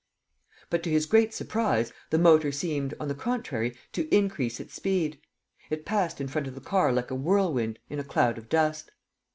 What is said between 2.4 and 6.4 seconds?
seemed, on the contrary, to increase its speed. It passed in